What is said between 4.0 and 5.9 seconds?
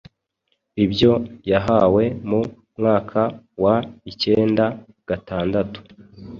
ikenda gatandatu